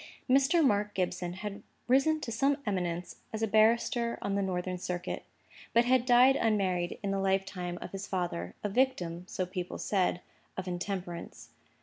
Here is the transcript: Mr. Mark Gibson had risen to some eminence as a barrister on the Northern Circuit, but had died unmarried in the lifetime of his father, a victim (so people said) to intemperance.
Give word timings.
Mr. 0.27 0.65
Mark 0.65 0.95
Gibson 0.95 1.33
had 1.33 1.61
risen 1.87 2.19
to 2.21 2.31
some 2.31 2.57
eminence 2.65 3.17
as 3.31 3.43
a 3.43 3.47
barrister 3.47 4.17
on 4.19 4.33
the 4.33 4.41
Northern 4.41 4.79
Circuit, 4.79 5.25
but 5.73 5.85
had 5.85 6.07
died 6.07 6.35
unmarried 6.35 6.97
in 7.03 7.11
the 7.11 7.19
lifetime 7.19 7.77
of 7.83 7.91
his 7.91 8.07
father, 8.07 8.55
a 8.63 8.69
victim 8.69 9.25
(so 9.27 9.45
people 9.45 9.77
said) 9.77 10.19
to 10.57 10.67
intemperance. 10.67 11.49